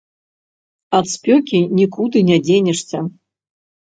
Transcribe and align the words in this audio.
Ад 0.99 1.05
спёкі 1.15 1.59
нікуды 1.81 2.19
не 2.29 2.37
дзенешся. 2.47 2.99